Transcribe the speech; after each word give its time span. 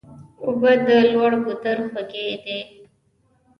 اوبه 0.45 0.71
د 0.85 0.87
لوړ 1.11 1.31
ګودر 1.45 1.77
خوږې 1.89 2.27
دي. 2.43 2.59